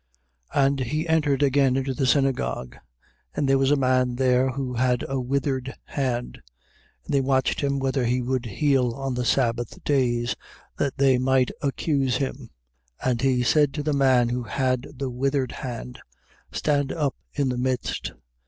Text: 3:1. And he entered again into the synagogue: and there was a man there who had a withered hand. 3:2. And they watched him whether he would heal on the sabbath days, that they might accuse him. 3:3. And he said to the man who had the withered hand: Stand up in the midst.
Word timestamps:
3:1. 0.55 0.65
And 0.67 0.79
he 0.79 1.07
entered 1.07 1.43
again 1.43 1.75
into 1.77 1.93
the 1.93 2.07
synagogue: 2.07 2.75
and 3.35 3.47
there 3.47 3.59
was 3.59 3.69
a 3.69 3.75
man 3.75 4.15
there 4.15 4.49
who 4.49 4.73
had 4.73 5.05
a 5.07 5.19
withered 5.19 5.75
hand. 5.83 6.41
3:2. 7.03 7.05
And 7.05 7.13
they 7.13 7.21
watched 7.21 7.61
him 7.61 7.77
whether 7.77 8.03
he 8.05 8.19
would 8.19 8.47
heal 8.47 8.93
on 8.95 9.13
the 9.13 9.23
sabbath 9.23 9.83
days, 9.83 10.35
that 10.79 10.97
they 10.97 11.19
might 11.19 11.51
accuse 11.61 12.17
him. 12.17 12.49
3:3. 13.03 13.11
And 13.11 13.21
he 13.21 13.43
said 13.43 13.75
to 13.75 13.83
the 13.83 13.93
man 13.93 14.29
who 14.29 14.41
had 14.41 14.87
the 14.95 15.11
withered 15.11 15.51
hand: 15.51 15.99
Stand 16.51 16.91
up 16.91 17.15
in 17.35 17.49
the 17.49 17.57
midst. 17.59 18.13